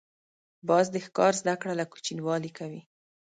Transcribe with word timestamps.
باز 0.67 0.85
د 0.91 0.95
ښکار 1.05 1.33
زده 1.41 1.53
کړه 1.61 1.73
له 1.79 1.85
کوچنیوالي 1.91 2.51
کوي 2.57 2.81